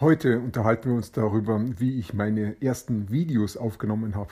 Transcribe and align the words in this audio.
Heute 0.00 0.38
unterhalten 0.38 0.90
wir 0.90 0.96
uns 0.96 1.10
darüber, 1.10 1.60
wie 1.80 1.98
ich 1.98 2.14
meine 2.14 2.62
ersten 2.62 3.10
Videos 3.10 3.56
aufgenommen 3.56 4.14
habe. 4.14 4.30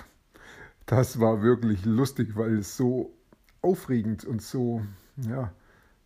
Das 0.87 1.19
war 1.19 1.43
wirklich 1.43 1.85
lustig, 1.85 2.37
weil 2.37 2.59
es 2.59 2.77
so 2.77 3.13
aufregend 3.63 4.25
und 4.25 4.43
so, 4.43 4.83
ja, 5.17 5.53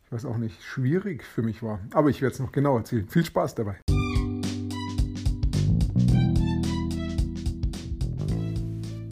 ich 0.03 0.13
weiß 0.13 0.25
auch 0.25 0.39
nicht, 0.39 0.63
schwierig 0.63 1.23
für 1.25 1.43
mich 1.43 1.63
war. 1.63 1.79
Aber 1.93 2.09
ich 2.09 2.23
werde 2.23 2.33
es 2.33 2.41
noch 2.41 2.53
genau 2.53 2.79
erzählen. 2.79 3.07
Viel 3.07 3.23
Spaß 3.23 3.55
dabei. 3.57 3.77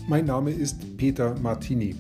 Mein 0.09 0.25
Name 0.25 0.51
ist 0.51 0.97
Peter 0.97 1.39
Martini. 1.41 1.95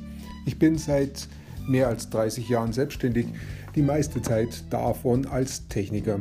Ich 0.47 0.59
bin 0.59 0.79
seit 0.79 1.29
mehr 1.67 1.89
als 1.89 2.09
30 2.09 2.49
Jahren 2.49 2.73
selbstständig, 2.73 3.27
die 3.75 3.83
meiste 3.83 4.23
Zeit 4.23 4.65
davon 4.73 5.27
als 5.27 5.69
Techniker. 5.69 6.21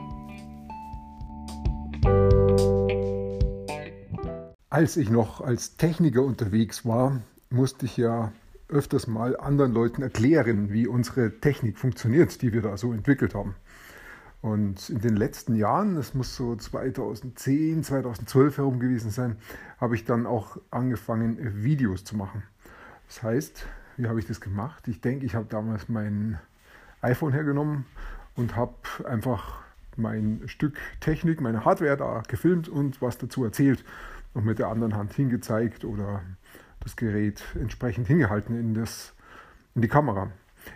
Als 4.71 4.95
ich 4.95 5.09
noch 5.09 5.41
als 5.41 5.75
Techniker 5.75 6.23
unterwegs 6.23 6.85
war, 6.85 7.19
musste 7.49 7.85
ich 7.85 7.97
ja 7.97 8.31
öfters 8.69 9.05
mal 9.05 9.35
anderen 9.35 9.73
Leuten 9.73 10.01
erklären, 10.01 10.71
wie 10.71 10.87
unsere 10.87 11.41
Technik 11.41 11.77
funktioniert, 11.77 12.41
die 12.41 12.53
wir 12.53 12.61
da 12.61 12.77
so 12.77 12.93
entwickelt 12.93 13.35
haben. 13.35 13.55
Und 14.41 14.89
in 14.89 15.01
den 15.01 15.17
letzten 15.17 15.55
Jahren, 15.55 15.95
das 15.95 16.13
muss 16.13 16.37
so 16.37 16.55
2010, 16.55 17.83
2012 17.83 18.59
herum 18.59 18.79
gewesen 18.79 19.11
sein, 19.11 19.35
habe 19.77 19.95
ich 19.95 20.05
dann 20.05 20.25
auch 20.25 20.55
angefangen, 20.71 21.65
Videos 21.65 22.05
zu 22.05 22.15
machen. 22.15 22.43
Das 23.07 23.23
heißt, 23.23 23.65
wie 23.97 24.07
habe 24.07 24.21
ich 24.21 24.25
das 24.25 24.39
gemacht? 24.39 24.87
Ich 24.87 25.01
denke, 25.01 25.25
ich 25.25 25.35
habe 25.35 25.47
damals 25.49 25.89
mein 25.89 26.39
iPhone 27.01 27.33
hergenommen 27.33 27.83
und 28.37 28.55
habe 28.55 28.75
einfach 29.03 29.63
mein 29.97 30.43
Stück 30.45 30.77
Technik, 31.01 31.41
meine 31.41 31.65
Hardware 31.65 31.97
da 31.97 32.23
gefilmt 32.25 32.69
und 32.69 33.01
was 33.01 33.17
dazu 33.17 33.43
erzählt 33.43 33.83
und 34.33 34.45
mit 34.45 34.59
der 34.59 34.67
anderen 34.67 34.95
Hand 34.95 35.13
hingezeigt 35.13 35.85
oder 35.85 36.21
das 36.79 36.95
Gerät 36.95 37.43
entsprechend 37.59 38.07
hingehalten 38.07 38.59
in, 38.59 38.73
das, 38.73 39.13
in 39.75 39.81
die 39.81 39.87
Kamera. 39.87 40.31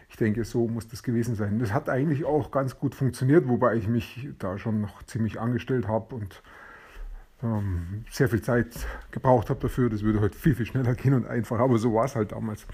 Ich 0.09 0.17
denke, 0.17 0.44
so 0.45 0.67
muss 0.67 0.88
das 0.88 1.03
gewesen 1.03 1.36
sein. 1.36 1.59
Das 1.59 1.73
hat 1.73 1.89
eigentlich 1.89 2.25
auch 2.25 2.52
ganz 2.52 2.78
gut 2.80 2.95
funktioniert, 2.95 3.47
wobei 3.47 3.75
ich 3.75 3.88
mich 3.88 4.30
da 4.39 4.58
schon 4.58 4.81
noch 4.81 5.03
ziemlich 5.03 5.39
angestellt 5.39 5.88
habe 5.88 6.16
und 6.16 6.42
ähm, 7.44 8.06
sehr 8.09 8.30
viel 8.30 8.42
Zeit 8.42 8.75
gebraucht 9.12 9.50
habe 9.50 9.59
dafür. 9.59 9.90
Das 9.90 10.03
würde 10.03 10.22
heute 10.22 10.38
viel, 10.38 10.56
viel 10.56 10.66
schneller 10.66 10.95
gehen 10.95 11.14
und 11.14 11.28
einfacher, 11.28 11.64
aber 11.64 11.78
so 11.78 11.94
war 11.94 12.06
es 12.06 12.16
halt 12.16 12.31
damals. 12.31 12.66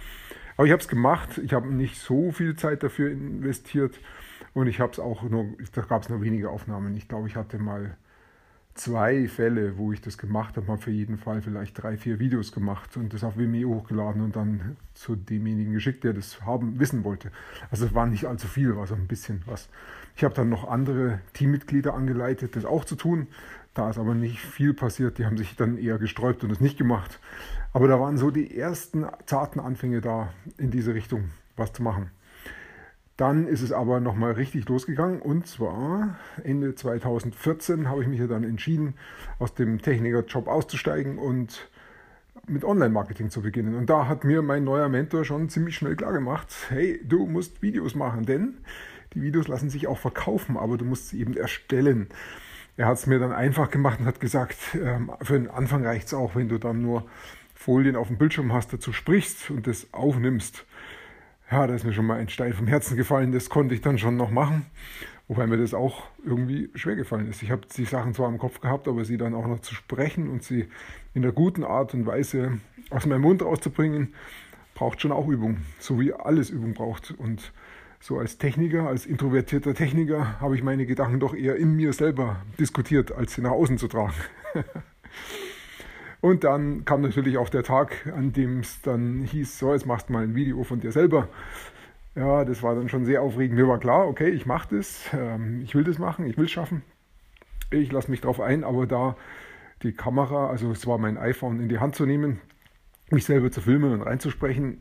Aber 0.55 0.66
ich 0.66 0.71
habe 0.71 0.81
es 0.81 0.88
gemacht. 0.88 1.38
Ich 1.39 1.53
habe 1.53 1.73
nicht 1.73 1.99
so 1.99 2.31
viel 2.31 2.55
Zeit 2.55 2.83
dafür 2.83 3.09
investiert 3.11 3.99
und 4.53 4.67
ich 4.67 4.79
habe 4.79 4.91
es 4.91 4.99
auch 4.99 5.23
nur, 5.23 5.45
da 5.73 5.81
gab 5.81 6.03
es 6.03 6.09
nur 6.09 6.21
wenige 6.21 6.49
Aufnahmen. 6.49 6.95
Ich 6.95 7.07
glaube, 7.07 7.27
ich 7.27 7.35
hatte 7.35 7.57
mal 7.57 7.97
zwei 8.73 9.27
Fälle, 9.27 9.77
wo 9.77 9.91
ich 9.91 10.02
das 10.02 10.17
gemacht 10.17 10.58
habe, 10.58 10.67
habe 10.67 10.81
für 10.81 10.91
jeden 10.91 11.17
Fall 11.17 11.41
vielleicht 11.41 11.81
drei, 11.81 11.97
vier 11.97 12.19
Videos 12.19 12.52
gemacht 12.52 12.97
und 12.97 13.13
das 13.13 13.23
auf 13.23 13.38
Vimeo 13.38 13.69
hochgeladen 13.69 14.22
und 14.22 14.36
dann 14.36 14.78
zu 14.94 15.16
demjenigen 15.16 15.73
geschickt, 15.73 16.03
der 16.03 16.13
das 16.13 16.41
haben, 16.41 16.80
wissen 16.80 17.03
wollte. 17.03 17.31
Also 17.69 17.86
es 17.86 17.94
war 17.94 18.07
nicht 18.07 18.25
allzu 18.25 18.47
viel, 18.47 18.75
war 18.75 18.88
so 18.88 18.95
ein 18.95 19.07
bisschen 19.07 19.41
was. 19.45 19.69
Ich 20.16 20.23
habe 20.23 20.34
dann 20.34 20.50
noch 20.50 20.68
andere 20.69 21.19
Teammitglieder 21.34 21.94
angeleitet, 21.94 22.56
das 22.56 22.66
auch 22.66 22.85
zu 22.85 22.95
tun. 22.95 23.28
Da 23.73 23.90
ist 23.90 23.97
aber 23.97 24.16
nicht 24.16 24.40
viel 24.40 24.74
passiert, 24.74 25.18
die 25.18 25.25
haben 25.25 25.38
sich 25.38 25.56
dann 25.56 25.78
eher 25.78 25.97
gesträubt 25.97 26.44
und 26.44 26.51
es 26.51 26.59
nicht 26.59 26.78
gemacht. 26.78 27.19
Aber 27.74 27.88
da 27.88 28.00
waren 28.00 28.18
so 28.18 28.31
die 28.31 28.57
ersten 28.57 29.06
zarten 29.25 29.59
Anfänge 29.62 30.01
da 30.01 30.34
in 30.57 30.72
diese 30.72 30.94
Richtung, 30.94 31.29
was 31.56 31.72
zu 31.72 31.81
machen. 31.81 32.12
Dann 33.21 33.45
ist 33.45 33.61
es 33.61 33.71
aber 33.71 33.99
nochmal 33.99 34.31
richtig 34.31 34.67
losgegangen 34.67 35.21
und 35.21 35.45
zwar 35.45 36.17
Ende 36.43 36.73
2014 36.73 37.87
habe 37.87 38.01
ich 38.01 38.07
mich 38.07 38.19
ja 38.19 38.25
dann 38.25 38.43
entschieden, 38.43 38.95
aus 39.37 39.53
dem 39.53 39.79
Technikerjob 39.79 40.47
auszusteigen 40.47 41.19
und 41.19 41.69
mit 42.47 42.65
Online-Marketing 42.65 43.29
zu 43.29 43.43
beginnen. 43.43 43.75
Und 43.75 43.91
da 43.91 44.07
hat 44.07 44.23
mir 44.23 44.41
mein 44.41 44.63
neuer 44.63 44.89
Mentor 44.89 45.23
schon 45.23 45.49
ziemlich 45.49 45.75
schnell 45.75 45.95
klar 45.95 46.13
gemacht, 46.13 46.47
hey, 46.69 46.99
du 47.03 47.27
musst 47.27 47.61
Videos 47.61 47.93
machen, 47.93 48.25
denn 48.25 48.57
die 49.13 49.21
Videos 49.21 49.47
lassen 49.47 49.69
sich 49.69 49.85
auch 49.85 49.99
verkaufen, 49.99 50.57
aber 50.57 50.79
du 50.79 50.85
musst 50.85 51.09
sie 51.09 51.19
eben 51.19 51.38
erstellen. 51.38 52.07
Er 52.75 52.88
hat 52.88 52.97
es 52.97 53.05
mir 53.05 53.19
dann 53.19 53.33
einfach 53.33 53.69
gemacht 53.69 53.99
und 53.99 54.07
hat 54.07 54.19
gesagt, 54.19 54.57
ähm, 54.73 55.11
für 55.21 55.33
den 55.33 55.47
Anfang 55.47 55.85
reicht 55.85 56.07
es 56.07 56.15
auch, 56.15 56.35
wenn 56.35 56.49
du 56.49 56.57
dann 56.57 56.81
nur 56.81 57.05
Folien 57.53 57.95
auf 57.95 58.07
dem 58.07 58.17
Bildschirm 58.17 58.51
hast, 58.51 58.73
dazu 58.73 58.91
sprichst 58.91 59.51
und 59.51 59.67
das 59.67 59.93
aufnimmst. 59.93 60.65
Ja, 61.51 61.67
da 61.67 61.75
ist 61.75 61.84
mir 61.84 61.91
schon 61.91 62.06
mal 62.06 62.17
ein 62.17 62.29
Stein 62.29 62.53
vom 62.53 62.67
Herzen 62.67 62.95
gefallen, 62.95 63.34
das 63.34 63.50
konnte 63.50 63.75
ich 63.75 63.81
dann 63.81 63.97
schon 63.97 64.16
noch 64.16 64.31
machen, 64.31 64.66
wobei 65.28 65.47
mir 65.47 65.57
das 65.57 65.73
auch 65.73 66.03
irgendwie 66.23 66.69
schwer 66.75 66.95
gefallen 66.95 67.29
ist. 67.29 67.44
Ich 67.44 67.51
habe 67.51 67.63
die 67.75 67.84
Sachen 67.84 68.13
zwar 68.13 68.29
im 68.29 68.38
Kopf 68.38 68.62
gehabt, 68.62 68.88
aber 68.88 69.03
sie 69.03 69.17
dann 69.17 69.35
auch 69.35 69.45
noch 69.45 69.59
zu 69.59 69.75
sprechen 69.75 70.29
und 70.29 70.44
sie 70.44 70.69
in 71.13 71.23
der 71.23 71.34
guten 71.34 71.66
Art 71.66 71.94
und 71.94 72.06
Weise 72.06 72.59
aus 72.89 73.06
meinem 73.06 73.23
Mund 73.23 73.41
rauszubringen, 73.41 74.13
braucht 74.75 75.01
schon 75.01 75.12
auch 75.12 75.28
Übung, 75.28 75.57
so 75.78 76.00
wie 76.00 76.13
alles 76.13 76.50
Übung 76.50 76.73
braucht. 76.73 77.12
Und 77.12 77.51
so 78.00 78.18
als 78.18 78.38
Techniker, 78.38 78.88
als 78.88 79.06
introvertierter 79.06 79.73
Techniker, 79.73 80.39
habe 80.39 80.56
ich 80.56 80.63
meine 80.63 80.85
Gedanken 80.85 81.19
doch 81.19 81.35
eher 81.35 81.57
in 81.57 81.75
mir 81.75 81.91
selber 81.91 82.38
diskutiert, 82.59 83.12
als 83.12 83.33
sie 83.33 83.41
nach 83.41 83.51
außen 83.51 83.78
zu 83.78 83.89
tragen. 83.89 84.13
Und 86.21 86.43
dann 86.43 86.85
kam 86.85 87.01
natürlich 87.01 87.37
auch 87.37 87.49
der 87.49 87.63
Tag, 87.63 88.11
an 88.15 88.31
dem 88.31 88.59
es 88.59 88.81
dann 88.81 89.23
hieß, 89.23 89.57
so, 89.57 89.73
jetzt 89.73 89.87
machst 89.87 90.09
du 90.09 90.13
mal 90.13 90.23
ein 90.23 90.35
Video 90.35 90.63
von 90.63 90.79
dir 90.79 90.91
selber. 90.91 91.27
Ja, 92.15 92.45
das 92.45 92.61
war 92.61 92.75
dann 92.75 92.89
schon 92.89 93.05
sehr 93.05 93.21
aufregend. 93.23 93.57
Mir 93.57 93.67
war 93.67 93.79
klar, 93.79 94.07
okay, 94.07 94.29
ich 94.29 94.45
mache 94.45 94.75
das, 94.75 95.05
ähm, 95.13 95.61
ich 95.63 95.73
will 95.73 95.83
das 95.83 95.97
machen, 95.97 96.25
ich 96.25 96.37
will 96.37 96.45
es 96.45 96.51
schaffen. 96.51 96.83
Ich 97.71 97.91
lasse 97.91 98.11
mich 98.11 98.21
darauf 98.21 98.39
ein, 98.39 98.63
aber 98.63 98.85
da 98.85 99.15
die 99.81 99.93
Kamera, 99.93 100.49
also 100.49 100.71
es 100.71 100.85
war 100.85 100.97
mein 100.99 101.17
iPhone 101.17 101.59
in 101.59 101.69
die 101.69 101.79
Hand 101.79 101.95
zu 101.95 102.05
nehmen, 102.05 102.39
mich 103.09 103.25
selber 103.25 103.49
zu 103.49 103.61
filmen 103.61 103.93
und 103.93 104.01
reinzusprechen, 104.01 104.79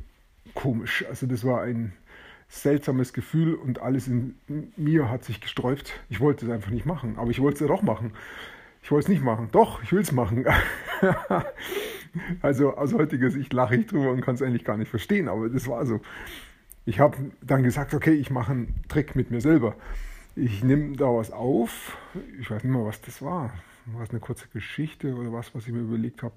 komisch. 0.55 1.07
Also 1.09 1.27
das 1.27 1.45
war 1.45 1.63
ein 1.63 1.93
seltsames 2.49 3.13
Gefühl 3.13 3.55
und 3.55 3.81
alles 3.81 4.09
in 4.09 4.35
mir 4.77 5.09
hat 5.09 5.25
sich 5.25 5.41
gesträubt. 5.41 6.01
Ich 6.11 6.21
wollte 6.21 6.47
es 6.47 6.53
einfach 6.53 6.71
nicht 6.71 6.85
machen, 6.85 7.15
aber 7.17 7.31
ich 7.31 7.41
wollte 7.41 7.55
es 7.55 7.61
ja 7.61 7.69
doch 7.69 7.83
machen. 7.83 8.13
Ich 8.83 8.91
wollte 8.91 9.05
es 9.05 9.09
nicht 9.09 9.23
machen. 9.23 9.49
Doch, 9.53 9.83
ich 9.83 9.93
will 9.93 10.01
es 10.01 10.13
machen. 10.13 10.47
also 12.43 12.77
aus 12.77 12.95
heutiger 12.95 13.31
Sicht 13.31 13.53
lache 13.53 13.77
ich 13.77 13.87
drüber 13.87 14.11
und 14.11 14.21
kann 14.21 14.35
es 14.35 14.43
eigentlich 14.43 14.65
gar 14.65 14.77
nicht 14.77 14.89
verstehen, 14.89 15.29
aber 15.29 15.49
das 15.49 15.69
war 15.69 15.85
so. 15.87 16.01
Ich 16.87 16.99
habe 16.99 17.17
dann 17.43 17.63
gesagt, 17.63 17.95
okay, 17.95 18.13
ich 18.13 18.31
mache 18.31 18.53
einen 18.53 18.83
Trick 18.89 19.15
mit 19.15 19.31
mir 19.31 19.41
selber. 19.41 19.77
Ich 20.35 20.65
nehme 20.65 20.97
da 20.97 21.07
was 21.07 21.31
auf. 21.31 21.97
Ich 22.41 22.51
weiß 22.51 22.65
nicht 22.65 22.73
mehr, 22.73 22.85
was 22.85 23.01
das 23.03 23.21
war. 23.21 23.53
War 23.87 24.03
es 24.03 24.11
eine 24.11 24.21
kurze 24.21 24.49
Geschichte 24.49 25.15
oder 25.15 25.33
was, 25.33 25.55
was 25.55 25.67
ich 25.67 25.73
mir 25.73 25.81
überlegt 25.81 26.23
habe? 26.23 26.35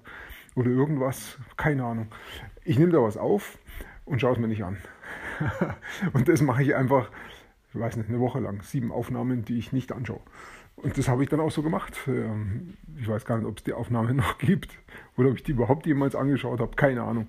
Oder 0.54 0.70
irgendwas? 0.70 1.38
Keine 1.56 1.84
Ahnung. 1.84 2.08
Ich 2.64 2.78
nehme 2.78 2.92
da 2.92 3.02
was 3.02 3.16
auf 3.16 3.58
und 4.04 4.20
schaue 4.20 4.34
es 4.34 4.38
mir 4.38 4.48
nicht 4.48 4.64
an. 4.64 4.78
und 6.12 6.28
das 6.28 6.42
mache 6.42 6.62
ich 6.62 6.74
einfach, 6.74 7.10
ich 7.72 7.80
weiß 7.80 7.96
nicht, 7.96 8.08
eine 8.08 8.20
Woche 8.20 8.40
lang. 8.40 8.62
Sieben 8.62 8.92
Aufnahmen, 8.92 9.44
die 9.44 9.58
ich 9.58 9.72
nicht 9.72 9.92
anschaue. 9.92 10.20
Und 10.76 10.98
das 10.98 11.08
habe 11.08 11.22
ich 11.22 11.28
dann 11.28 11.40
auch 11.40 11.50
so 11.50 11.62
gemacht. 11.62 11.94
Ähm, 12.06 12.74
ich 12.98 13.08
weiß 13.08 13.24
gar 13.24 13.38
nicht, 13.38 13.46
ob 13.46 13.58
es 13.58 13.64
die 13.64 13.72
Aufnahme 13.72 14.14
noch 14.14 14.38
gibt 14.38 14.78
oder 15.16 15.30
ob 15.30 15.36
ich 15.36 15.42
die 15.42 15.52
überhaupt 15.52 15.86
jemals 15.86 16.14
angeschaut 16.14 16.60
habe. 16.60 16.74
Keine 16.76 17.02
Ahnung. 17.02 17.28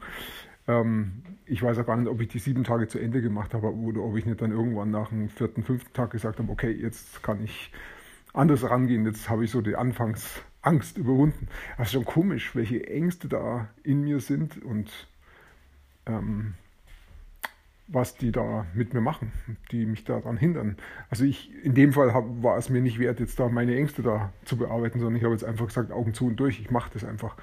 Ähm, 0.68 1.24
ich 1.46 1.62
weiß 1.62 1.78
auch 1.80 1.86
gar 1.86 1.96
nicht, 1.96 2.10
ob 2.10 2.20
ich 2.22 2.28
die 2.28 2.40
sieben 2.40 2.64
Tage 2.64 2.88
zu 2.88 3.00
Ende 3.00 3.22
gemacht 3.22 3.54
habe 3.54 3.74
oder 3.74 4.02
ob 4.02 4.18
ich 4.18 4.26
nicht 4.26 4.42
dann 4.42 4.52
irgendwann 4.52 4.92
nach 4.92 5.10
dem 5.10 5.30
vierten, 5.30 5.64
fünften 5.64 5.94
Tag 5.94 6.12
gesagt 6.12 6.40
habe, 6.40 6.52
okay, 6.52 6.72
jetzt 6.72 7.22
kann 7.22 7.44
ich 7.44 7.72
anders 8.34 8.70
rangehen. 8.70 9.06
Jetzt 9.06 9.30
habe 9.30 9.46
ich 9.46 9.52
so 9.52 9.62
die 9.62 9.76
Anfangsangst 9.76 10.98
überwunden. 10.98 11.48
Das 11.78 11.88
ist 11.88 11.94
schon 11.94 12.06
komisch, 12.06 12.56
welche 12.56 12.88
Ängste 12.88 13.28
da 13.28 13.70
in 13.84 14.02
mir 14.02 14.20
sind 14.20 14.62
und 14.64 15.08
ähm, 16.08 16.56
was 17.88 18.16
die 18.16 18.32
da 18.32 18.66
mit 18.74 18.94
mir 18.94 19.02
machen, 19.02 19.32
die 19.72 19.86
mich 19.86 20.04
daran 20.04 20.38
hindern. 20.38 20.78
Also 21.10 21.24
ich, 21.24 21.52
in 21.64 21.76
dem 21.76 21.94
Fall 21.94 22.14
hab, 22.14 22.26
war 22.42 22.58
es 22.58 22.70
mir 22.70 22.82
nicht 22.82 23.00
wert, 23.00 23.20
jetzt 23.20 23.40
da 23.40 23.48
meine 23.48 23.76
Ängste 23.76 24.02
da 24.02 24.34
zu 24.44 24.58
bearbeiten, 24.58 25.00
sondern 25.00 25.18
ich 25.18 25.24
habe 25.24 25.34
jetzt 25.34 25.44
einfach 25.44 25.68
gesagt, 25.68 25.92
Augen 25.92 26.14
zu 26.14 26.28
und 26.28 26.38
durch, 26.38 26.60
ich 26.60 26.72
mache 26.72 26.90
das 26.94 27.04
einfach. 27.04 27.36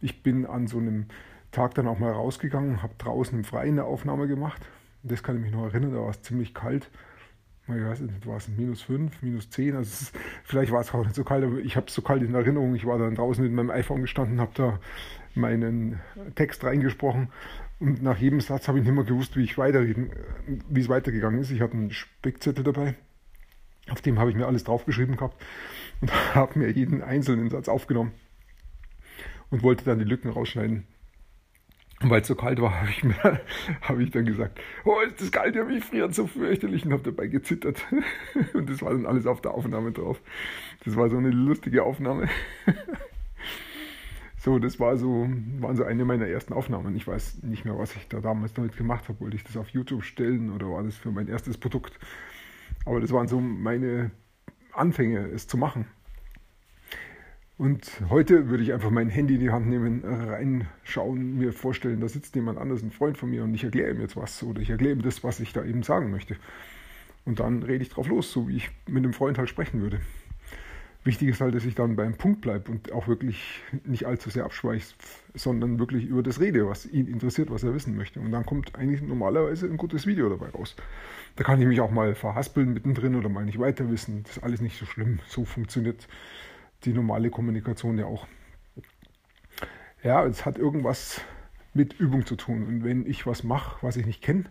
Ich 0.00 0.22
bin 0.22 0.46
an 0.46 0.66
so 0.66 0.78
einem 0.78 1.06
Tag 1.50 1.74
dann 1.74 1.88
auch 1.88 1.98
mal 1.98 2.12
rausgegangen, 2.12 2.82
habe 2.82 2.94
draußen 2.98 3.36
im 3.36 3.44
Freien 3.44 3.78
eine 3.78 3.84
Aufnahme 3.84 4.28
gemacht. 4.28 4.62
Das 5.02 5.22
kann 5.22 5.36
ich 5.36 5.42
mich 5.42 5.52
noch 5.52 5.64
erinnern, 5.64 5.92
da 5.92 6.00
war 6.00 6.10
es 6.10 6.22
ziemlich 6.22 6.54
kalt. 6.54 6.88
ich 7.66 7.74
weiß 7.74 8.00
nicht, 8.00 8.26
war 8.26 8.36
es 8.36 8.48
minus 8.48 8.82
5, 8.82 9.22
minus 9.22 9.50
10, 9.50 9.76
also 9.76 9.88
ist, 9.88 10.16
vielleicht 10.44 10.70
war 10.70 10.80
es 10.80 10.94
auch 10.94 11.04
nicht 11.04 11.16
so 11.16 11.24
kalt, 11.24 11.44
aber 11.44 11.58
ich 11.58 11.76
habe 11.76 11.86
es 11.88 11.94
so 11.94 12.02
kalt 12.02 12.22
in 12.22 12.34
Erinnerung. 12.34 12.74
Ich 12.76 12.86
war 12.86 12.98
dann 12.98 13.16
draußen 13.16 13.42
mit 13.42 13.52
meinem 13.52 13.70
iPhone 13.70 14.02
gestanden, 14.02 14.40
habe 14.40 14.52
da 14.54 14.78
meinen 15.34 16.00
Text 16.36 16.62
reingesprochen 16.62 17.28
und 17.84 18.02
nach 18.02 18.16
jedem 18.16 18.40
Satz 18.40 18.66
habe 18.66 18.78
ich 18.78 18.84
nicht 18.84 18.94
mehr 18.94 19.04
gewusst, 19.04 19.36
wie 19.36 19.44
ich 19.44 19.58
wie 19.58 20.80
es 20.80 20.88
weitergegangen 20.88 21.38
ist. 21.38 21.50
Ich 21.50 21.60
hatte 21.60 21.74
einen 21.74 21.90
Spickzettel 21.90 22.64
dabei, 22.64 22.94
auf 23.90 24.00
dem 24.00 24.18
habe 24.18 24.30
ich 24.30 24.36
mir 24.36 24.46
alles 24.46 24.64
draufgeschrieben 24.64 25.16
gehabt 25.16 25.36
und 26.00 26.10
habe 26.34 26.58
mir 26.58 26.70
jeden 26.70 27.02
einzelnen 27.02 27.50
Satz 27.50 27.68
aufgenommen 27.68 28.12
und 29.50 29.62
wollte 29.62 29.84
dann 29.84 29.98
die 29.98 30.06
Lücken 30.06 30.30
rausschneiden. 30.30 30.86
Und 32.00 32.08
weil 32.08 32.22
es 32.22 32.26
so 32.26 32.34
kalt 32.34 32.58
war, 32.58 32.80
habe 32.80 32.88
ich, 32.88 33.04
mir, 33.04 34.02
ich 34.02 34.10
dann 34.10 34.24
gesagt, 34.24 34.58
oh, 34.86 35.00
ist 35.00 35.20
das 35.20 35.30
kalt, 35.30 35.54
ja, 35.54 35.64
mich 35.64 35.84
friert 35.84 36.14
so 36.14 36.26
fürchterlich 36.26 36.86
und 36.86 36.92
habe 36.94 37.02
dabei 37.02 37.26
gezittert. 37.26 37.84
Und 38.54 38.70
das 38.70 38.80
war 38.80 38.92
dann 38.92 39.04
alles 39.04 39.26
auf 39.26 39.42
der 39.42 39.52
Aufnahme 39.52 39.92
drauf. 39.92 40.22
Das 40.86 40.96
war 40.96 41.10
so 41.10 41.18
eine 41.18 41.30
lustige 41.30 41.82
Aufnahme. 41.82 42.28
So, 44.44 44.58
das 44.58 44.78
war 44.78 44.98
so, 44.98 45.26
waren 45.60 45.74
so 45.74 45.84
eine 45.84 46.04
meiner 46.04 46.26
ersten 46.26 46.52
Aufnahmen. 46.52 46.94
Ich 46.96 47.06
weiß 47.06 47.44
nicht 47.44 47.64
mehr, 47.64 47.78
was 47.78 47.96
ich 47.96 48.08
da 48.08 48.20
damals 48.20 48.52
damit 48.52 48.76
gemacht 48.76 49.08
habe. 49.08 49.18
Wollte 49.20 49.36
ich 49.36 49.44
das 49.44 49.56
auf 49.56 49.70
YouTube 49.70 50.04
stellen 50.04 50.50
oder 50.50 50.70
war 50.70 50.82
das 50.82 50.98
für 50.98 51.10
mein 51.10 51.28
erstes 51.28 51.56
Produkt? 51.56 51.98
Aber 52.84 53.00
das 53.00 53.10
waren 53.10 53.26
so 53.26 53.40
meine 53.40 54.10
Anfänge, 54.74 55.28
es 55.28 55.46
zu 55.46 55.56
machen. 55.56 55.86
Und 57.56 57.90
heute 58.10 58.50
würde 58.50 58.62
ich 58.62 58.74
einfach 58.74 58.90
mein 58.90 59.08
Handy 59.08 59.36
in 59.36 59.40
die 59.40 59.48
Hand 59.48 59.66
nehmen, 59.66 60.04
reinschauen, 60.04 61.38
mir 61.38 61.54
vorstellen, 61.54 62.02
da 62.02 62.08
sitzt 62.08 62.34
jemand 62.34 62.58
anders, 62.58 62.82
ein 62.82 62.90
Freund 62.90 63.16
von 63.16 63.30
mir, 63.30 63.44
und 63.44 63.54
ich 63.54 63.64
erkläre 63.64 63.92
ihm 63.92 64.00
jetzt 64.02 64.14
was 64.14 64.42
oder 64.42 64.60
ich 64.60 64.68
erkläre 64.68 64.94
ihm 64.94 65.00
das, 65.00 65.24
was 65.24 65.40
ich 65.40 65.54
da 65.54 65.64
eben 65.64 65.82
sagen 65.82 66.10
möchte. 66.10 66.36
Und 67.24 67.40
dann 67.40 67.62
rede 67.62 67.82
ich 67.82 67.88
drauf 67.88 68.08
los, 68.08 68.30
so 68.30 68.46
wie 68.46 68.56
ich 68.56 68.70
mit 68.86 69.04
einem 69.04 69.14
Freund 69.14 69.38
halt 69.38 69.48
sprechen 69.48 69.80
würde. 69.80 70.00
Wichtig 71.04 71.28
ist 71.28 71.42
halt, 71.42 71.54
dass 71.54 71.66
ich 71.66 71.74
dann 71.74 71.96
beim 71.96 72.14
Punkt 72.14 72.40
bleibe 72.40 72.72
und 72.72 72.90
auch 72.92 73.08
wirklich 73.08 73.60
nicht 73.84 74.06
allzu 74.06 74.30
sehr 74.30 74.44
abschweiche, 74.44 74.94
sondern 75.34 75.78
wirklich 75.78 76.04
über 76.06 76.22
das 76.22 76.40
rede, 76.40 76.66
was 76.66 76.86
ihn 76.86 77.06
interessiert, 77.06 77.50
was 77.50 77.62
er 77.62 77.74
wissen 77.74 77.94
möchte. 77.94 78.20
Und 78.20 78.32
dann 78.32 78.46
kommt 78.46 78.74
eigentlich 78.74 79.02
normalerweise 79.02 79.66
ein 79.66 79.76
gutes 79.76 80.06
Video 80.06 80.30
dabei 80.30 80.48
raus. 80.48 80.74
Da 81.36 81.44
kann 81.44 81.60
ich 81.60 81.66
mich 81.66 81.82
auch 81.82 81.90
mal 81.90 82.14
verhaspeln 82.14 82.72
mittendrin 82.72 83.16
oder 83.16 83.28
mal 83.28 83.44
nicht 83.44 83.58
weiter 83.58 83.90
wissen. 83.90 84.22
Das 84.22 84.38
ist 84.38 84.42
alles 84.42 84.62
nicht 84.62 84.78
so 84.78 84.86
schlimm. 84.86 85.18
So 85.28 85.44
funktioniert 85.44 86.08
die 86.84 86.94
normale 86.94 87.28
Kommunikation 87.28 87.98
ja 87.98 88.06
auch. 88.06 88.26
Ja, 90.02 90.24
es 90.24 90.46
hat 90.46 90.56
irgendwas 90.56 91.20
mit 91.74 92.00
Übung 92.00 92.24
zu 92.24 92.36
tun. 92.36 92.66
Und 92.66 92.82
wenn 92.82 93.04
ich 93.04 93.26
was 93.26 93.44
mache, 93.44 93.76
was 93.82 93.96
ich 93.96 94.06
nicht 94.06 94.22
kenne, 94.22 94.44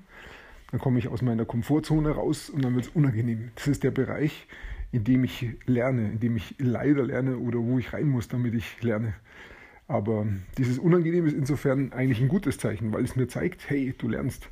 dann 0.70 0.80
komme 0.80 1.00
ich 1.00 1.08
aus 1.08 1.24
meiner 1.24 1.46
Komfortzone 1.46 2.12
raus 2.12 2.50
und 2.50 2.64
dann 2.64 2.76
wird 2.76 2.86
es 2.86 2.92
unangenehm. 2.92 3.52
Das 3.56 3.68
ist 3.68 3.84
der 3.84 3.92
Bereich, 3.92 4.48
in 4.94 5.04
dem 5.04 5.24
ich 5.24 5.48
lerne, 5.66 6.12
in 6.12 6.20
dem 6.20 6.38
ich 6.38 6.56
leider 6.60 7.04
lerne 7.04 7.38
oder 7.38 7.58
wo 7.58 7.80
ich 7.80 7.94
rein 7.94 8.08
muss, 8.08 8.28
damit 8.28 8.54
ich 8.54 8.82
lerne. 8.84 9.16
Aber 9.88 10.28
dieses 10.60 10.78
Unangenehm 10.78 11.26
ist 11.26 11.34
insofern 11.34 11.92
eigentlich 11.94 12.22
ein 12.22 12.28
gutes 12.28 12.60
Zeichen, 12.60 12.94
weil 12.94 13.04
es 13.04 13.16
mir 13.16 13.28
zeigt, 13.28 13.68
hey, 13.70 13.96
du 13.98 14.08
lernst. 14.08 14.50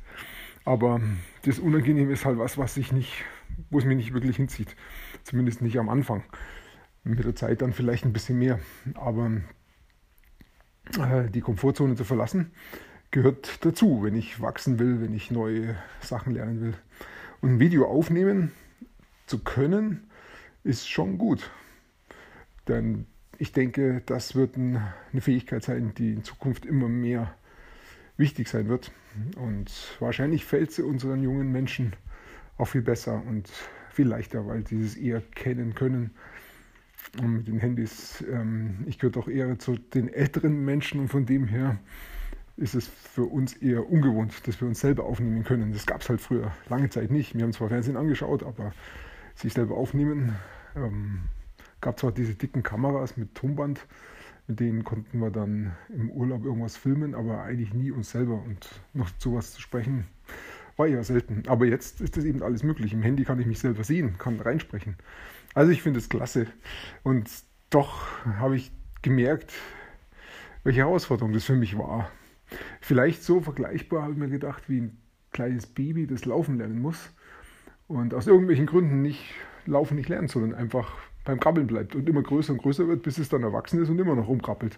Aber 0.64 1.00
das 1.44 1.60
Unangenehm 1.60 2.10
ist 2.10 2.24
halt 2.24 2.38
was, 2.38 2.58
was 2.58 2.76
ich 2.76 2.92
nicht, 2.92 3.24
wo 3.70 3.78
es 3.78 3.84
mich 3.84 3.96
nicht 3.96 4.14
wirklich 4.14 4.36
hinzieht. 4.36 4.74
Zumindest 5.22 5.62
nicht 5.62 5.78
am 5.78 5.88
Anfang 5.88 6.24
mit 7.04 7.24
der 7.24 7.36
Zeit 7.36 7.62
dann 7.62 7.72
vielleicht 7.72 8.04
ein 8.04 8.12
bisschen 8.12 8.38
mehr. 8.40 8.58
Aber 8.94 9.30
äh, 10.98 11.30
die 11.30 11.40
Komfortzone 11.40 11.94
zu 11.94 12.02
verlassen 12.04 12.50
gehört 13.12 13.64
dazu, 13.64 14.02
wenn 14.02 14.16
ich 14.16 14.40
wachsen 14.40 14.80
will, 14.80 15.00
wenn 15.00 15.14
ich 15.14 15.30
neue 15.30 15.76
Sachen 16.00 16.34
lernen 16.34 16.60
will. 16.60 16.74
Und 17.40 17.54
ein 17.54 17.60
Video 17.60 17.86
aufnehmen 17.86 18.50
zu 19.26 19.38
können, 19.38 20.08
ist 20.64 20.88
schon 20.88 21.18
gut. 21.18 21.50
Denn 22.68 23.06
ich 23.38 23.52
denke, 23.52 24.02
das 24.06 24.34
wird 24.34 24.56
eine 24.56 24.92
Fähigkeit 25.18 25.64
sein, 25.64 25.92
die 25.96 26.12
in 26.12 26.24
Zukunft 26.24 26.64
immer 26.64 26.88
mehr 26.88 27.34
wichtig 28.16 28.48
sein 28.48 28.68
wird. 28.68 28.92
Und 29.36 29.70
wahrscheinlich 29.98 30.44
fällt 30.44 30.72
sie 30.72 30.82
unseren 30.82 31.22
jungen 31.22 31.50
Menschen 31.50 31.94
auch 32.56 32.66
viel 32.66 32.82
besser 32.82 33.22
und 33.26 33.50
viel 33.90 34.06
leichter, 34.06 34.46
weil 34.46 34.66
sie 34.66 34.80
es 34.82 34.96
eher 34.96 35.20
kennen 35.20 35.74
können 35.74 36.12
und 37.20 37.32
mit 37.32 37.48
den 37.48 37.58
Handys. 37.58 38.24
Ähm, 38.30 38.84
ich 38.86 38.98
gehöre 38.98 39.12
doch 39.12 39.28
eher 39.28 39.58
zu 39.58 39.76
den 39.76 40.08
älteren 40.08 40.64
Menschen 40.64 41.00
und 41.00 41.08
von 41.08 41.26
dem 41.26 41.46
her 41.46 41.78
ist 42.56 42.74
es 42.74 42.86
für 42.86 43.24
uns 43.24 43.54
eher 43.54 43.88
ungewohnt, 43.90 44.46
dass 44.46 44.60
wir 44.60 44.68
uns 44.68 44.80
selber 44.80 45.04
aufnehmen 45.04 45.42
können. 45.42 45.72
Das 45.72 45.86
gab 45.86 46.02
es 46.02 46.08
halt 46.08 46.20
früher 46.20 46.52
lange 46.68 46.90
Zeit 46.90 47.10
nicht. 47.10 47.34
Wir 47.34 47.42
haben 47.42 47.52
zwar 47.52 47.68
Fernsehen 47.68 47.96
angeschaut, 47.96 48.42
aber 48.42 48.72
sich 49.34 49.52
selber 49.52 49.76
aufnehmen. 49.76 50.36
Ähm, 50.76 51.22
gab 51.80 51.98
zwar 51.98 52.12
diese 52.12 52.34
dicken 52.34 52.62
Kameras 52.62 53.16
mit 53.16 53.34
Tonband, 53.34 53.86
mit 54.46 54.60
denen 54.60 54.84
konnten 54.84 55.18
wir 55.20 55.30
dann 55.30 55.72
im 55.88 56.10
Urlaub 56.10 56.44
irgendwas 56.44 56.76
filmen, 56.76 57.14
aber 57.14 57.42
eigentlich 57.42 57.74
nie 57.74 57.90
uns 57.90 58.10
selber 58.10 58.42
und 58.42 58.68
noch 58.92 59.10
zu 59.18 59.34
was 59.34 59.52
zu 59.52 59.60
sprechen 59.60 60.06
war 60.76 60.86
ja 60.86 61.02
selten. 61.02 61.44
Aber 61.46 61.66
jetzt 61.66 62.00
ist 62.00 62.16
das 62.16 62.24
eben 62.24 62.42
alles 62.42 62.62
möglich. 62.62 62.92
Im 62.92 63.02
Handy 63.02 63.24
kann 63.24 63.38
ich 63.40 63.46
mich 63.46 63.58
selber 63.58 63.84
sehen, 63.84 64.16
kann 64.18 64.40
reinsprechen. 64.40 64.96
Also 65.54 65.70
ich 65.70 65.82
finde 65.82 65.98
es 65.98 66.08
klasse. 66.08 66.46
Und 67.02 67.30
doch 67.70 68.06
habe 68.24 68.56
ich 68.56 68.72
gemerkt, 69.02 69.52
welche 70.64 70.80
Herausforderung 70.80 71.32
das 71.32 71.44
für 71.44 71.56
mich 71.56 71.76
war. 71.76 72.10
Vielleicht 72.80 73.22
so 73.22 73.40
vergleichbar, 73.40 74.02
habe 74.02 74.12
ich 74.12 74.18
mir 74.18 74.28
gedacht, 74.28 74.68
wie 74.68 74.80
ein 74.80 74.98
kleines 75.30 75.66
Baby, 75.66 76.06
das 76.06 76.24
laufen 76.24 76.58
lernen 76.58 76.80
muss 76.80 77.12
und 77.88 78.14
aus 78.14 78.26
irgendwelchen 78.26 78.66
Gründen 78.66 79.02
nicht 79.02 79.34
laufen 79.66 79.96
nicht 79.96 80.08
lernt, 80.08 80.30
sondern 80.30 80.54
einfach 80.54 80.92
beim 81.24 81.38
Krabbeln 81.38 81.66
bleibt 81.66 81.94
und 81.94 82.08
immer 82.08 82.22
größer 82.22 82.52
und 82.52 82.60
größer 82.60 82.88
wird, 82.88 83.02
bis 83.02 83.18
es 83.18 83.28
dann 83.28 83.42
erwachsen 83.42 83.80
ist 83.80 83.88
und 83.88 83.98
immer 83.98 84.16
noch 84.16 84.26
rumkrabbelt. 84.26 84.76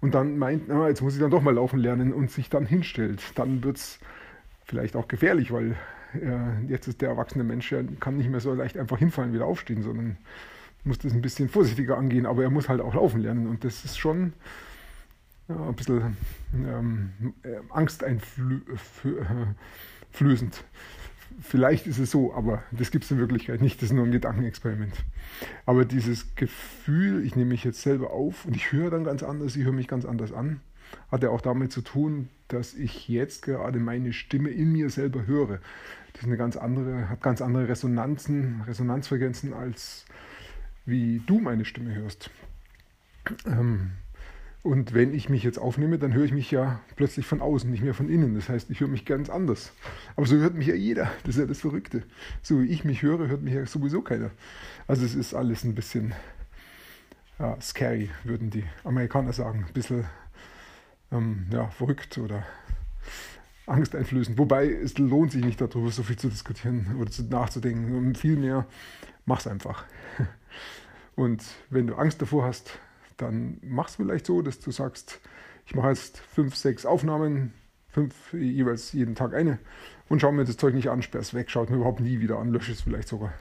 Und 0.00 0.14
dann 0.14 0.38
meint, 0.38 0.68
na, 0.68 0.88
jetzt 0.88 1.02
muss 1.02 1.14
ich 1.14 1.20
dann 1.20 1.30
doch 1.30 1.42
mal 1.42 1.54
laufen 1.54 1.80
lernen 1.80 2.12
und 2.12 2.30
sich 2.30 2.48
dann 2.48 2.64
hinstellt. 2.64 3.22
Dann 3.34 3.64
wird 3.64 3.78
es 3.78 3.98
vielleicht 4.64 4.94
auch 4.94 5.08
gefährlich, 5.08 5.52
weil 5.52 5.76
äh, 6.14 6.64
jetzt 6.68 6.86
ist 6.86 7.00
der 7.00 7.08
erwachsene 7.08 7.42
Mensch, 7.42 7.70
der 7.70 7.84
kann 7.98 8.16
nicht 8.16 8.30
mehr 8.30 8.40
so 8.40 8.54
leicht 8.54 8.78
einfach 8.78 8.98
hinfallen, 8.98 9.32
wieder 9.32 9.46
aufstehen, 9.46 9.82
sondern 9.82 10.16
muss 10.84 10.98
das 10.98 11.12
ein 11.12 11.22
bisschen 11.22 11.48
vorsichtiger 11.48 11.98
angehen, 11.98 12.26
aber 12.26 12.44
er 12.44 12.50
muss 12.50 12.68
halt 12.68 12.80
auch 12.80 12.94
laufen 12.94 13.20
lernen 13.20 13.48
und 13.48 13.64
das 13.64 13.84
ist 13.84 13.98
schon 13.98 14.32
ja, 15.48 15.68
ein 15.68 15.74
bisschen 15.74 16.16
ähm, 16.54 17.10
äh, 17.42 17.56
angsteinflößend. 17.70 20.64
Vielleicht 21.40 21.86
ist 21.86 21.98
es 21.98 22.10
so, 22.10 22.34
aber 22.34 22.62
das 22.70 22.90
gibt 22.90 23.04
es 23.04 23.10
in 23.10 23.18
Wirklichkeit 23.18 23.60
nicht. 23.60 23.76
Das 23.80 23.90
ist 23.90 23.94
nur 23.94 24.04
ein 24.04 24.12
Gedankenexperiment. 24.12 24.94
Aber 25.66 25.84
dieses 25.84 26.34
Gefühl, 26.34 27.24
ich 27.24 27.36
nehme 27.36 27.50
mich 27.50 27.64
jetzt 27.64 27.82
selber 27.82 28.10
auf 28.10 28.44
und 28.44 28.56
ich 28.56 28.72
höre 28.72 28.90
dann 28.90 29.04
ganz 29.04 29.22
anders, 29.22 29.56
ich 29.56 29.64
höre 29.64 29.72
mich 29.72 29.88
ganz 29.88 30.04
anders 30.04 30.32
an, 30.32 30.60
hat 31.10 31.22
ja 31.22 31.30
auch 31.30 31.40
damit 31.40 31.72
zu 31.72 31.82
tun, 31.82 32.28
dass 32.48 32.74
ich 32.74 33.08
jetzt 33.08 33.42
gerade 33.42 33.78
meine 33.78 34.12
Stimme 34.12 34.50
in 34.50 34.72
mir 34.72 34.90
selber 34.90 35.26
höre. 35.26 35.60
Das 36.12 36.22
ist 36.22 36.26
eine 36.26 36.36
ganz 36.36 36.56
andere, 36.56 37.08
hat 37.08 37.22
ganz 37.22 37.40
andere 37.40 37.68
Resonanzen, 37.68 38.62
Resonanzfrequenzen, 38.66 39.52
als 39.52 40.04
wie 40.84 41.22
du 41.26 41.38
meine 41.38 41.64
Stimme 41.64 41.94
hörst. 41.94 42.30
Ähm, 43.46 43.92
und 44.62 44.92
wenn 44.92 45.14
ich 45.14 45.30
mich 45.30 45.42
jetzt 45.42 45.58
aufnehme, 45.58 45.98
dann 45.98 46.12
höre 46.12 46.24
ich 46.24 46.32
mich 46.32 46.50
ja 46.50 46.80
plötzlich 46.96 47.24
von 47.24 47.40
außen, 47.40 47.70
nicht 47.70 47.82
mehr 47.82 47.94
von 47.94 48.10
innen. 48.10 48.34
Das 48.34 48.50
heißt, 48.50 48.70
ich 48.70 48.80
höre 48.80 48.88
mich 48.88 49.06
ganz 49.06 49.30
anders. 49.30 49.72
Aber 50.16 50.26
so 50.26 50.36
hört 50.36 50.54
mich 50.54 50.66
ja 50.66 50.74
jeder. 50.74 51.10
Das 51.24 51.36
ist 51.36 51.40
ja 51.40 51.46
das 51.46 51.60
Verrückte. 51.60 52.02
So 52.42 52.60
wie 52.60 52.66
ich 52.66 52.84
mich 52.84 53.00
höre, 53.00 53.28
hört 53.28 53.40
mich 53.40 53.54
ja 53.54 53.64
sowieso 53.64 54.02
keiner. 54.02 54.30
Also 54.86 55.06
es 55.06 55.14
ist 55.14 55.32
alles 55.32 55.64
ein 55.64 55.74
bisschen 55.74 56.12
ja, 57.38 57.58
scary, 57.62 58.10
würden 58.24 58.50
die 58.50 58.64
Amerikaner 58.84 59.32
sagen. 59.32 59.64
Ein 59.66 59.72
bisschen 59.72 60.04
ähm, 61.10 61.46
ja, 61.50 61.68
verrückt 61.68 62.18
oder 62.18 62.44
angsteinflößend. 63.64 64.36
Wobei 64.36 64.70
es 64.70 64.98
lohnt 64.98 65.32
sich 65.32 65.42
nicht 65.42 65.62
darüber 65.62 65.90
so 65.90 66.02
viel 66.02 66.16
zu 66.16 66.28
diskutieren 66.28 66.96
oder 66.98 67.10
zu, 67.10 67.22
nachzudenken. 67.22 68.14
Vielmehr, 68.14 68.66
mach's 69.24 69.46
einfach. 69.46 69.86
Und 71.16 71.42
wenn 71.70 71.86
du 71.86 71.94
Angst 71.94 72.20
davor 72.20 72.44
hast, 72.44 72.78
dann 73.22 73.58
mach's 73.62 73.96
vielleicht 73.96 74.26
so, 74.26 74.42
dass 74.42 74.60
du 74.60 74.70
sagst, 74.70 75.20
ich 75.66 75.74
mache 75.74 75.88
jetzt 75.88 76.18
fünf, 76.18 76.56
sechs 76.56 76.86
Aufnahmen, 76.86 77.52
fünf 77.88 78.32
jeweils 78.32 78.92
jeden 78.92 79.14
Tag 79.14 79.34
eine 79.34 79.58
und 80.08 80.20
schau 80.20 80.32
mir 80.32 80.44
das 80.44 80.56
Zeug 80.56 80.74
nicht 80.74 80.88
an, 80.88 81.02
sperr's 81.02 81.34
weg, 81.34 81.50
schaut 81.50 81.70
mir 81.70 81.76
überhaupt 81.76 82.00
nie 82.00 82.20
wieder 82.20 82.38
an, 82.38 82.50
lösche 82.50 82.72
es 82.72 82.82
vielleicht 82.82 83.08
sogar. 83.08 83.32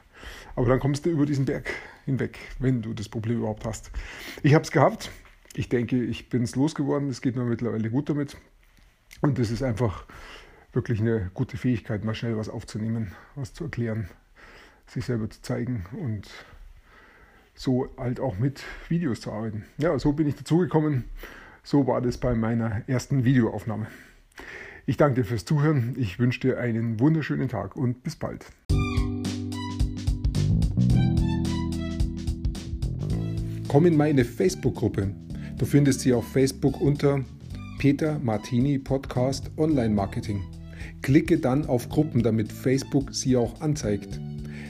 Aber 0.55 0.67
dann 0.67 0.79
kommst 0.79 1.05
du 1.05 1.09
über 1.09 1.25
diesen 1.25 1.45
Berg 1.45 1.69
hinweg, 2.05 2.38
wenn 2.59 2.81
du 2.81 2.93
das 2.93 3.09
Problem 3.09 3.38
überhaupt 3.38 3.65
hast. 3.65 3.91
Ich 4.43 4.53
habe 4.53 4.63
es 4.63 4.71
gehabt, 4.71 5.12
ich 5.53 5.69
denke, 5.69 6.03
ich 6.03 6.29
bin 6.29 6.43
es 6.43 6.55
losgeworden. 6.55 7.09
Es 7.09 7.21
geht 7.21 7.36
mir 7.36 7.43
mittlerweile 7.43 7.89
gut 7.89 8.09
damit. 8.09 8.38
Und 9.21 9.39
es 9.39 9.51
ist 9.51 9.63
einfach 9.63 10.05
wirklich 10.71 11.01
eine 11.01 11.31
gute 11.33 11.57
Fähigkeit, 11.57 12.03
mal 12.03 12.13
schnell 12.13 12.38
was 12.38 12.50
aufzunehmen, 12.50 13.13
was 13.36 13.53
zu 13.53 13.65
erklären, 13.65 14.07
sich 14.86 15.05
selber 15.05 15.29
zu 15.29 15.41
zeigen 15.41 15.86
und 16.00 16.29
so 17.59 17.89
halt 17.97 18.21
auch 18.21 18.39
mit 18.39 18.63
Videos 18.87 19.19
zu 19.19 19.33
arbeiten. 19.33 19.65
Ja, 19.77 19.99
so 19.99 20.13
bin 20.13 20.27
ich 20.29 20.35
dazugekommen. 20.35 21.03
So 21.61 21.85
war 21.87 21.99
das 21.99 22.17
bei 22.17 22.33
meiner 22.33 22.83
ersten 22.87 23.25
Videoaufnahme. 23.25 23.87
Ich 24.85 24.95
danke 24.95 25.21
dir 25.21 25.25
fürs 25.25 25.43
Zuhören. 25.43 25.93
Ich 25.97 26.19
wünsche 26.19 26.39
dir 26.39 26.57
einen 26.57 27.01
wunderschönen 27.01 27.49
Tag 27.49 27.75
und 27.75 28.01
bis 28.01 28.15
bald. 28.15 28.45
Komm 33.67 33.85
in 33.85 33.97
meine 33.97 34.23
Facebook-Gruppe. 34.23 35.13
Du 35.57 35.65
findest 35.65 35.99
sie 35.99 36.13
auf 36.13 36.31
Facebook 36.31 36.79
unter 36.79 37.25
Peter 37.77 38.19
Martini 38.19 38.79
Podcast 38.79 39.51
Online 39.57 39.93
Marketing. 39.93 40.41
Klicke 41.01 41.37
dann 41.37 41.65
auf 41.65 41.89
Gruppen, 41.89 42.23
damit 42.23 42.53
Facebook 42.53 43.13
sie 43.13 43.35
auch 43.35 43.59
anzeigt. 43.59 44.17